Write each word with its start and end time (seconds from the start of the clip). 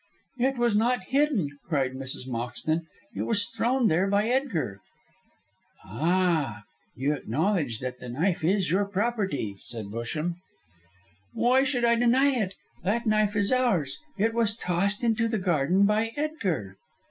"It 0.39 0.57
was 0.57 0.75
not 0.75 1.03
hidden," 1.09 1.59
cried 1.69 1.91
Mrs. 1.93 2.27
Moxton. 2.27 2.87
"It 3.13 3.21
was 3.21 3.49
thrown 3.49 3.85
there 3.87 4.07
by 4.07 4.29
Edgar." 4.29 4.79
"Ah! 5.85 6.63
you 6.95 7.13
acknowledge 7.13 7.77
that 7.81 7.99
the 7.99 8.09
knife 8.09 8.43
is 8.43 8.71
your 8.71 8.85
property," 8.85 9.57
said 9.59 9.91
Busham. 9.91 10.37
"Why 11.33 11.61
should 11.61 11.85
I 11.85 11.93
deny 11.93 12.29
it? 12.31 12.55
That 12.83 13.05
knife 13.05 13.35
is 13.35 13.51
ours. 13.51 13.99
It 14.17 14.33
was 14.33 14.57
tossed 14.57 15.03
into 15.03 15.27
the 15.27 15.37
garden 15.37 15.85
by 15.85 16.13
Edgar." 16.17 16.77